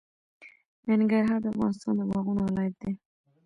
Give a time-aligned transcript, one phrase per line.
[0.87, 2.91] ننګرهار د افغانستان د باغونو ولایت دی.